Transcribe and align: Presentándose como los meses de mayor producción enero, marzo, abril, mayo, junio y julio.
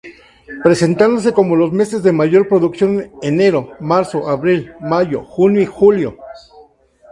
Presentándose 0.63 1.31
como 1.31 1.55
los 1.55 1.71
meses 1.73 2.01
de 2.01 2.11
mayor 2.11 2.47
producción 2.47 3.11
enero, 3.21 3.73
marzo, 3.79 4.29
abril, 4.29 4.73
mayo, 4.81 5.23
junio 5.23 5.61
y 5.61 5.67
julio. 5.67 6.17